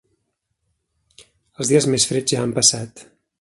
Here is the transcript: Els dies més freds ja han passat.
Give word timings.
Els 1.59 1.73
dies 1.75 1.89
més 1.93 2.09
freds 2.13 2.35
ja 2.37 2.41
han 2.47 2.55
passat. 2.57 3.07